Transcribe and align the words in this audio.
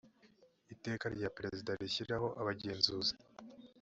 iteka 0.73 1.05
rya 1.15 1.29
perezida 1.37 1.71
rishyiraho 1.81 2.27
abagenzuzi 2.41 3.13